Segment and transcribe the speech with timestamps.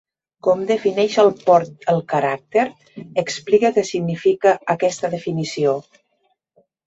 [0.45, 2.63] Com defineix Allport el caràcter?
[3.23, 5.77] Explica què significa aquesta definició.